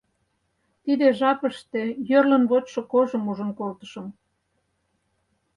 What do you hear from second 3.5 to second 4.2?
колтышым.